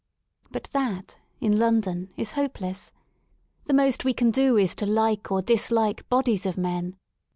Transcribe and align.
But 0.49 0.63
that, 0.71 1.19
in 1.39 1.59
London, 1.59 2.09
is 2.17 2.31
hopeless. 2.31 2.91
The 3.65 3.73
most 3.75 4.03
we 4.03 4.15
can 4.15 4.31
do 4.31 4.57
is 4.57 4.73
to 4.81 4.87
like 4.87 5.31
or 5.31 5.43
dislike 5.43 6.09
bodies 6.09 6.47
of 6.47 6.57
men. 6.57 6.97